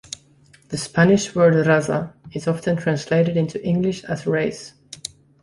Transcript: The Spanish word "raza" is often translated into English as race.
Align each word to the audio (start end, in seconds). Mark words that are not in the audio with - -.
The 0.69 0.77
Spanish 0.79 1.35
word 1.35 1.53
"raza" 1.67 2.13
is 2.31 2.47
often 2.47 2.75
translated 2.75 3.37
into 3.37 3.63
English 3.63 4.03
as 4.05 4.25
race. 4.25 4.73